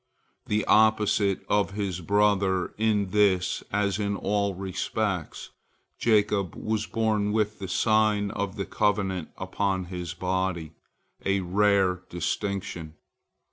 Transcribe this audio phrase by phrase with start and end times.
[0.47, 5.51] The opposite of his brother in this as in all respects,
[5.99, 10.71] Jacob was born with the sign of the covenant upon his body,
[11.23, 12.95] a rare distinction.